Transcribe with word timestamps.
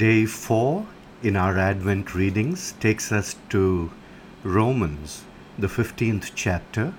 Day 0.00 0.24
4 0.24 0.86
in 1.22 1.36
our 1.36 1.58
Advent 1.58 2.14
readings 2.14 2.72
takes 2.80 3.12
us 3.12 3.36
to 3.50 3.90
Romans, 4.42 5.24
the 5.58 5.66
15th 5.66 6.30
chapter, 6.34 6.94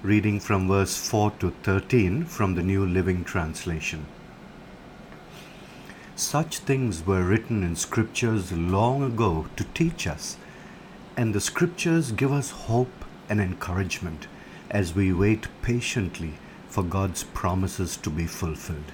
reading 0.00 0.38
from 0.38 0.68
verse 0.68 0.96
4 0.96 1.32
to 1.40 1.50
13 1.64 2.24
from 2.24 2.54
the 2.54 2.62
New 2.62 2.86
Living 2.86 3.24
Translation. 3.24 4.06
Such 6.14 6.58
things 6.58 7.04
were 7.04 7.24
written 7.24 7.64
in 7.64 7.74
scriptures 7.74 8.52
long 8.52 9.02
ago 9.02 9.48
to 9.56 9.64
teach 9.74 10.06
us, 10.06 10.36
and 11.16 11.34
the 11.34 11.40
scriptures 11.40 12.12
give 12.12 12.30
us 12.30 12.50
hope 12.68 13.04
and 13.28 13.40
encouragement 13.40 14.28
as 14.70 14.94
we 14.94 15.12
wait 15.12 15.48
patiently 15.62 16.34
for 16.68 16.84
God's 16.84 17.24
promises 17.24 17.96
to 17.96 18.08
be 18.08 18.26
fulfilled. 18.28 18.92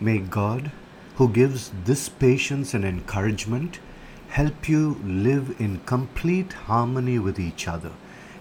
May 0.00 0.18
God, 0.18 0.70
who 1.16 1.28
gives 1.28 1.70
this 1.84 2.08
patience 2.08 2.74
and 2.74 2.84
encouragement, 2.84 3.78
help 4.28 4.68
you 4.68 5.00
live 5.04 5.54
in 5.60 5.78
complete 5.80 6.52
harmony 6.52 7.18
with 7.18 7.38
each 7.38 7.68
other, 7.68 7.92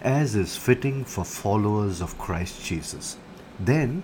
as 0.01 0.35
is 0.35 0.57
fitting 0.57 1.05
for 1.05 1.23
followers 1.23 2.01
of 2.01 2.17
Christ 2.17 2.63
Jesus. 2.65 3.17
Then 3.59 4.03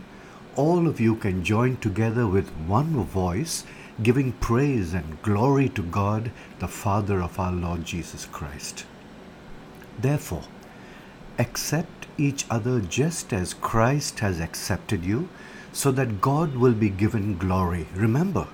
all 0.56 0.88
of 0.88 1.00
you 1.00 1.16
can 1.16 1.44
join 1.44 1.78
together 1.78 2.28
with 2.28 2.50
one 2.68 3.04
voice, 3.04 3.64
giving 4.04 4.34
praise 4.34 4.94
and 4.94 5.22
glory 5.24 5.70
to 5.70 5.82
God, 5.82 6.32
the 6.60 6.68
Father 6.68 7.22
of 7.22 7.40
our 7.40 7.52
Lord 7.52 7.86
Jesus 7.86 8.26
Christ. 8.26 8.86
Therefore, 9.98 10.44
accept 11.38 12.08
each 12.18 12.46
other 12.50 12.82
just 12.82 13.34
as 13.34 13.54
Christ 13.54 14.20
has 14.20 14.40
accepted 14.40 15.04
you, 15.04 15.30
so 15.72 15.92
that 15.92 16.22
God 16.22 16.56
will 16.56 16.74
be 16.74 16.90
given 16.90 17.38
glory. 17.38 17.88
Remember, 17.96 18.48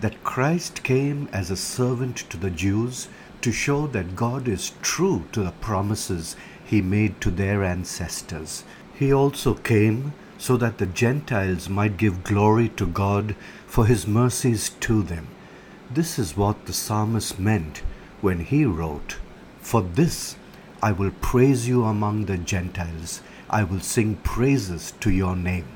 that 0.00 0.22
Christ 0.24 0.82
came 0.82 1.28
as 1.32 1.50
a 1.50 1.56
servant 1.56 2.16
to 2.30 2.36
the 2.36 2.50
Jews 2.50 3.08
to 3.40 3.52
show 3.52 3.86
that 3.88 4.16
God 4.16 4.48
is 4.48 4.72
true 4.82 5.24
to 5.32 5.42
the 5.42 5.52
promises 5.52 6.36
he 6.64 6.82
made 6.82 7.20
to 7.20 7.30
their 7.30 7.64
ancestors. 7.64 8.64
He 8.94 9.12
also 9.12 9.54
came 9.54 10.12
so 10.38 10.56
that 10.56 10.78
the 10.78 10.86
Gentiles 10.86 11.68
might 11.68 11.96
give 11.96 12.24
glory 12.24 12.68
to 12.70 12.86
God 12.86 13.34
for 13.66 13.86
his 13.86 14.06
mercies 14.06 14.70
to 14.80 15.02
them. 15.02 15.28
This 15.90 16.18
is 16.18 16.36
what 16.36 16.66
the 16.66 16.72
psalmist 16.72 17.38
meant 17.38 17.82
when 18.20 18.40
he 18.40 18.64
wrote, 18.64 19.16
For 19.60 19.82
this 19.82 20.36
I 20.82 20.92
will 20.92 21.12
praise 21.20 21.66
you 21.66 21.84
among 21.84 22.26
the 22.26 22.38
Gentiles, 22.38 23.20
I 23.50 23.64
will 23.64 23.80
sing 23.80 24.16
praises 24.16 24.92
to 25.00 25.10
your 25.10 25.34
name. 25.34 25.66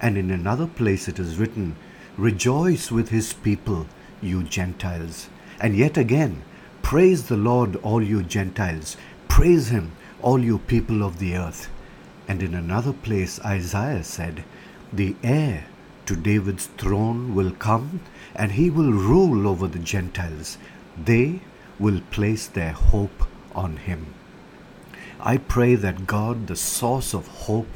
And 0.00 0.16
in 0.16 0.30
another 0.30 0.66
place 0.66 1.06
it 1.06 1.18
is 1.18 1.36
written, 1.36 1.76
Rejoice 2.20 2.90
with 2.90 3.08
his 3.08 3.32
people, 3.32 3.86
you 4.20 4.42
Gentiles. 4.42 5.30
And 5.58 5.74
yet 5.74 5.96
again, 5.96 6.42
praise 6.82 7.28
the 7.28 7.36
Lord, 7.38 7.76
all 7.76 8.02
you 8.02 8.22
Gentiles. 8.22 8.98
Praise 9.28 9.70
him, 9.70 9.92
all 10.20 10.38
you 10.38 10.58
people 10.58 11.02
of 11.02 11.18
the 11.18 11.34
earth. 11.34 11.70
And 12.28 12.42
in 12.42 12.54
another 12.54 12.92
place, 12.92 13.40
Isaiah 13.40 14.04
said, 14.04 14.44
The 14.92 15.16
heir 15.22 15.64
to 16.04 16.14
David's 16.14 16.66
throne 16.66 17.34
will 17.34 17.52
come, 17.52 18.00
and 18.36 18.52
he 18.52 18.68
will 18.68 18.92
rule 18.92 19.48
over 19.48 19.66
the 19.66 19.78
Gentiles. 19.78 20.58
They 21.02 21.40
will 21.78 22.02
place 22.10 22.46
their 22.46 22.72
hope 22.72 23.24
on 23.54 23.78
him. 23.78 24.12
I 25.20 25.38
pray 25.38 25.74
that 25.76 26.06
God, 26.06 26.48
the 26.48 26.56
source 26.56 27.14
of 27.14 27.28
hope, 27.28 27.68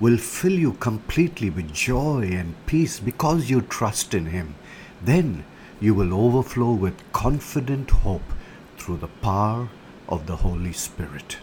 will 0.00 0.16
fill 0.16 0.52
you 0.52 0.72
completely 0.74 1.50
with 1.50 1.72
joy 1.72 2.28
and 2.32 2.54
peace 2.66 2.98
because 3.00 3.48
you 3.48 3.60
trust 3.60 4.14
in 4.14 4.26
Him. 4.26 4.56
Then 5.02 5.44
you 5.80 5.94
will 5.94 6.12
overflow 6.12 6.72
with 6.72 7.12
confident 7.12 7.90
hope 7.90 8.32
through 8.76 8.98
the 8.98 9.08
power 9.08 9.68
of 10.08 10.26
the 10.26 10.36
Holy 10.36 10.72
Spirit. 10.72 11.38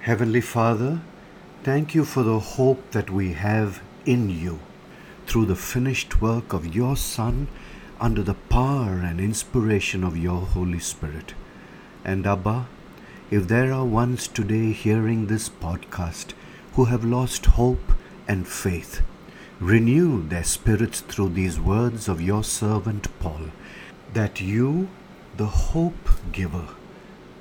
Heavenly 0.00 0.40
Father, 0.40 1.00
thank 1.62 1.94
you 1.94 2.04
for 2.04 2.22
the 2.22 2.38
hope 2.38 2.90
that 2.90 3.10
we 3.10 3.32
have 3.34 3.80
in 4.04 4.30
you 4.30 4.60
through 5.26 5.46
the 5.46 5.56
finished 5.56 6.20
work 6.20 6.52
of 6.52 6.74
your 6.74 6.96
Son 6.96 7.48
under 8.00 8.22
the 8.22 8.34
power 8.34 8.98
and 8.98 9.20
inspiration 9.20 10.02
of 10.02 10.16
your 10.16 10.40
Holy 10.40 10.80
Spirit. 10.80 11.34
And 12.04 12.26
Abba, 12.26 12.66
if 13.30 13.46
there 13.46 13.72
are 13.72 13.84
ones 13.84 14.26
today 14.26 14.72
hearing 14.72 15.26
this 15.26 15.48
podcast 15.48 16.34
who 16.74 16.86
have 16.86 17.04
lost 17.04 17.46
hope 17.46 17.92
and 18.26 18.46
faith. 18.46 19.02
Renew 19.60 20.26
their 20.26 20.44
spirits 20.44 21.00
through 21.00 21.30
these 21.30 21.60
words 21.60 22.08
of 22.08 22.20
your 22.20 22.42
servant 22.42 23.06
Paul, 23.20 23.50
that 24.12 24.40
you, 24.40 24.88
the 25.36 25.46
hope 25.46 26.08
giver, 26.32 26.68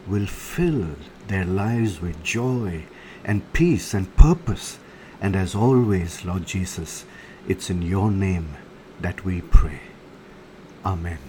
will 0.08 0.28
fill 0.28 0.90
their 1.28 1.46
lives 1.46 2.02
with 2.02 2.24
joy 2.24 2.84
and 3.24 3.54
peace 3.54 3.94
and 3.94 4.16
purpose. 4.16 4.78
And 5.22 5.36
as 5.36 5.56
always, 5.56 6.26
Lord 6.26 6.46
Jesus, 6.46 7.06
it's 7.48 7.70
in 7.70 7.82
your 7.82 8.12
name 8.12 8.56
that 9.00 9.24
we 9.24 9.42
pray. 9.42 9.82
Amen. 10.86 11.20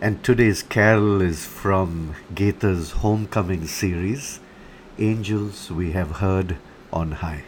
And 0.00 0.22
today's 0.22 0.62
carol 0.62 1.22
is 1.22 1.44
from 1.44 2.14
Gaither's 2.34 2.90
Homecoming 2.92 3.66
series 3.66 4.40
angels 4.98 5.70
we 5.70 5.92
have 5.92 6.12
heard 6.12 6.56
on 6.92 7.12
high. 7.12 7.44